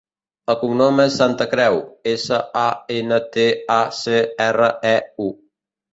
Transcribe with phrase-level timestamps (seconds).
[0.53, 1.77] El cognom és Santacreu:
[2.13, 2.65] essa, a,
[2.97, 3.45] ena, te,
[3.77, 4.19] a, ce,
[4.51, 5.33] erra, e, u.